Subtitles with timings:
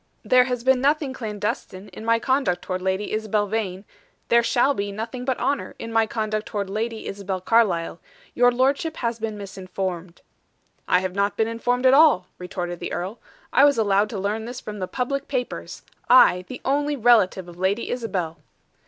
[0.25, 3.85] "There has been nothing clandestine in my conduct toward Lady Isabel Vane;
[4.29, 7.99] there shall be nothing but honor in my conduct toward Lady Isabel Carlyle.
[8.33, 10.23] Your lordship has been misinformed."
[10.87, 13.19] "I have not been informed at all," retorted the earl.
[13.53, 17.59] "I was allowed to learn this from the public papers I, the only relative of
[17.59, 18.39] Lady Isabel."